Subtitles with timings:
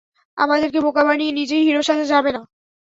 [0.37, 2.41] আমাদেরকে বোকা বানিয়ে নিজে হিরো সাজা যাবে না।